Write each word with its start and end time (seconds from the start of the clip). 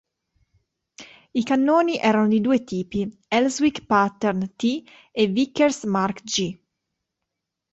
I 1.35 1.43
cannoni 1.43 1.99
erano 1.99 2.27
di 2.27 2.41
due 2.41 2.63
tipi: 2.63 3.07
Elswick 3.27 3.85
Pattern 3.85 4.53
"T" 4.55 4.83
e 5.11 5.27
Vickers 5.27 5.83
Mark 5.83 6.23
"G". 6.23 6.59